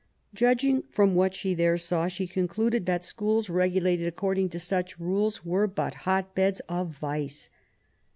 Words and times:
Judging 0.33 0.81
from 0.89 1.13
what 1.13 1.35
she 1.35 1.53
there 1.53 1.77
saw, 1.77 2.07
she 2.07 2.25
concluded 2.25 2.87
that 2.87 3.05
schools 3.05 3.51
regulated 3.51 4.07
accord 4.07 4.39
LIFE 4.39 4.45
A8 4.45 4.47
G0VEBNE88. 4.47 4.51
61 4.61 4.77
ing 4.81 4.85
to 4.89 4.91
such 4.91 4.99
rules 4.99 5.45
were 5.45 5.67
but 5.67 5.93
hot 5.93 6.33
beds 6.33 6.59
of 6.61 6.89
vice. 6.97 7.51